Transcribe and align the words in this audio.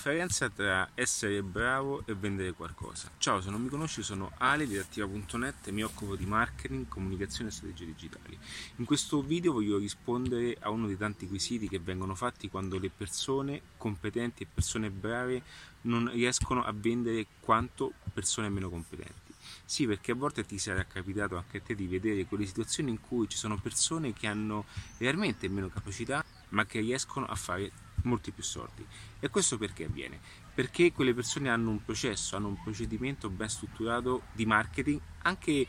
differenza 0.00 0.48
tra 0.48 0.88
essere 0.94 1.42
bravo 1.42 2.06
e 2.06 2.14
vendere 2.14 2.52
qualcosa. 2.52 3.10
Ciao, 3.18 3.42
se 3.42 3.50
non 3.50 3.60
mi 3.60 3.68
conosci 3.68 4.02
sono 4.02 4.32
Ale 4.38 4.66
di 4.66 4.78
Attiva.net 4.78 5.66
e 5.66 5.72
mi 5.72 5.82
occupo 5.82 6.16
di 6.16 6.24
marketing, 6.24 6.88
comunicazione 6.88 7.50
e 7.50 7.52
strategie 7.52 7.84
digitali. 7.84 8.38
In 8.76 8.86
questo 8.86 9.20
video 9.20 9.52
voglio 9.52 9.76
rispondere 9.76 10.56
a 10.58 10.70
uno 10.70 10.86
dei 10.86 10.96
tanti 10.96 11.28
quesiti 11.28 11.68
che 11.68 11.80
vengono 11.80 12.14
fatti 12.14 12.48
quando 12.48 12.78
le 12.78 12.88
persone 12.88 13.60
competenti 13.76 14.44
e 14.44 14.46
persone 14.46 14.88
brave 14.88 15.42
non 15.82 16.10
riescono 16.10 16.64
a 16.64 16.72
vendere 16.74 17.26
quanto 17.38 17.92
persone 18.14 18.48
meno 18.48 18.70
competenti. 18.70 19.34
Sì, 19.66 19.86
perché 19.86 20.12
a 20.12 20.14
volte 20.14 20.46
ti 20.46 20.56
sarà 20.56 20.82
capitato 20.84 21.36
anche 21.36 21.58
a 21.58 21.60
te 21.60 21.74
di 21.74 21.86
vedere 21.86 22.24
quelle 22.24 22.46
situazioni 22.46 22.88
in 22.88 23.02
cui 23.02 23.28
ci 23.28 23.36
sono 23.36 23.58
persone 23.58 24.14
che 24.14 24.26
hanno 24.26 24.64
realmente 24.96 25.46
meno 25.50 25.68
capacità 25.68 26.24
ma 26.50 26.64
che 26.64 26.80
riescono 26.80 27.26
a 27.26 27.34
fare 27.34 27.70
molti 28.02 28.30
più 28.30 28.42
soldi. 28.42 28.86
E 29.18 29.28
questo 29.28 29.58
perché 29.58 29.84
avviene? 29.84 30.18
Perché 30.54 30.92
quelle 30.92 31.14
persone 31.14 31.48
hanno 31.48 31.70
un 31.70 31.84
processo, 31.84 32.36
hanno 32.36 32.48
un 32.48 32.62
procedimento 32.62 33.28
ben 33.30 33.48
strutturato 33.48 34.22
di 34.32 34.46
marketing, 34.46 35.00
anche 35.22 35.66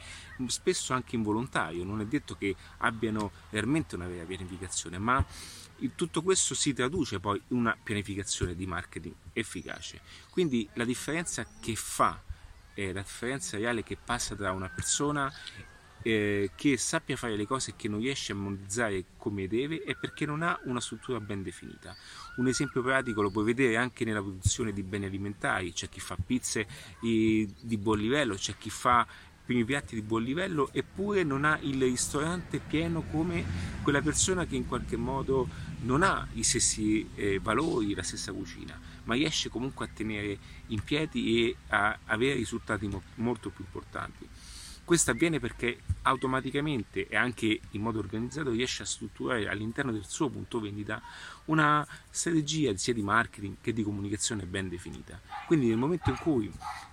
spesso 0.47 0.93
anche 0.93 1.15
involontario, 1.15 1.83
non 1.83 2.01
è 2.01 2.05
detto 2.05 2.35
che 2.35 2.55
abbiano 2.79 3.31
realmente 3.49 3.95
una 3.95 4.07
vera 4.07 4.25
pianificazione, 4.25 4.97
ma 4.97 5.23
tutto 5.95 6.21
questo 6.21 6.53
si 6.53 6.73
traduce 6.73 7.19
poi 7.19 7.41
in 7.47 7.57
una 7.57 7.75
pianificazione 7.81 8.55
di 8.55 8.67
marketing 8.67 9.15
efficace. 9.33 10.01
Quindi 10.29 10.69
la 10.73 10.85
differenza 10.85 11.45
che 11.59 11.75
fa, 11.75 12.21
eh, 12.73 12.93
la 12.93 13.01
differenza 13.01 13.57
reale 13.57 13.83
che 13.83 13.97
passa 13.97 14.35
tra 14.35 14.51
una 14.51 14.69
persona 14.69 15.31
eh, 16.03 16.51
che 16.55 16.77
sappia 16.77 17.15
fare 17.15 17.35
le 17.35 17.45
cose 17.45 17.75
che 17.75 17.87
non 17.87 17.99
riesce 17.99 18.31
a 18.31 18.35
monetizzare 18.35 19.05
come 19.17 19.47
deve 19.47 19.83
è 19.83 19.95
perché 19.95 20.25
non 20.25 20.41
ha 20.41 20.59
una 20.63 20.79
struttura 20.79 21.19
ben 21.19 21.43
definita. 21.43 21.95
Un 22.37 22.47
esempio 22.47 22.81
pratico 22.81 23.21
lo 23.21 23.29
puoi 23.29 23.45
vedere 23.45 23.77
anche 23.77 24.05
nella 24.05 24.21
produzione 24.21 24.73
di 24.73 24.83
beni 24.83 25.05
alimentari, 25.05 25.73
c'è 25.73 25.89
chi 25.89 25.99
fa 25.99 26.15
pizze 26.23 26.67
eh, 27.01 27.47
di 27.59 27.77
buon 27.77 27.99
livello, 27.99 28.35
c'è 28.35 28.55
chi 28.57 28.69
fa 28.69 29.05
primi 29.43 29.65
piatti 29.65 29.95
di 29.95 30.01
buon 30.01 30.23
livello 30.23 30.69
eppure 30.71 31.23
non 31.23 31.43
ha 31.43 31.57
il 31.61 31.81
ristorante 31.81 32.59
pieno 32.59 33.01
come 33.01 33.43
quella 33.81 34.01
persona 34.01 34.45
che 34.45 34.55
in 34.55 34.65
qualche 34.65 34.95
modo 34.95 35.47
non 35.81 36.03
ha 36.03 36.27
i 36.33 36.43
stessi 36.43 37.09
eh, 37.15 37.39
valori, 37.39 37.93
la 37.93 38.03
stessa 38.03 38.31
cucina, 38.31 38.79
ma 39.03 39.15
riesce 39.15 39.49
comunque 39.49 39.85
a 39.85 39.89
tenere 39.93 40.37
in 40.67 40.81
piedi 40.83 41.43
e 41.43 41.55
a 41.69 41.97
avere 42.05 42.35
risultati 42.35 42.87
mo- 42.87 43.01
molto 43.15 43.49
più 43.49 43.63
importanti. 43.65 44.27
Questo 44.83 45.11
avviene 45.11 45.39
perché 45.39 45.79
automaticamente 46.03 47.07
e 47.07 47.15
anche 47.15 47.59
in 47.71 47.81
modo 47.81 47.99
organizzato 47.99 48.49
riesce 48.49 48.83
a 48.83 48.85
strutturare 48.85 49.47
all'interno 49.47 49.91
del 49.91 50.05
suo 50.05 50.29
punto 50.29 50.59
vendita 50.59 51.01
una 51.45 51.85
strategia 52.09 52.75
sia 52.75 52.93
di 52.93 53.01
marketing 53.01 53.57
che 53.61 53.73
di 53.73 53.83
comunicazione 53.83 54.45
ben 54.45 54.67
definita. 54.67 55.19
Quindi 55.47 55.67
nel 55.67 55.77
momento 55.77 56.09
in 56.09 56.17
cui 56.17 56.51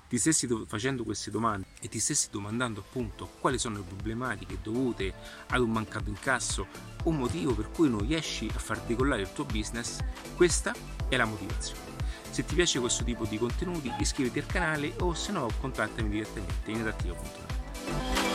ti 0.09 0.17
stessi 0.17 0.49
facendo 0.67 1.05
queste 1.05 1.31
domande 1.31 1.67
e 1.81 1.89
ti 1.89 1.99
stessi 1.99 2.29
domandando 2.31 2.81
appunto 2.81 3.27
quali 3.41 3.59
sono 3.59 3.77
le 3.77 3.83
problematiche 3.83 4.59
dovute 4.63 5.13
ad 5.49 5.61
un 5.61 5.71
mancato 5.71 6.09
incasso, 6.09 6.67
un 7.05 7.17
motivo 7.17 7.55
per 7.55 7.71
cui 7.71 7.91
non 7.91 8.07
riesci 8.07 8.49
a 8.55 8.59
far 8.59 8.81
decollare 8.83 9.23
il 9.23 9.33
tuo 9.33 9.45
business, 9.45 9.99
questa 10.35 10.75
è 11.09 11.17
la 11.17 11.27
motivazione. 11.27 11.97
Se 12.31 12.45
ti 12.45 12.55
piace 12.55 12.79
questo 12.79 13.05
tipo 13.05 13.25
di 13.27 13.37
contenuti 13.37 13.93
iscriviti 13.99 14.39
al 14.39 14.47
canale 14.47 14.95
o 15.01 15.13
se 15.13 15.33
no 15.33 15.51
contattami 15.61 16.09
direttamente 16.09 16.71
in 16.71 16.81
adattivo.net. 16.81 17.58
Thank 17.91 18.19
you. 18.19 18.28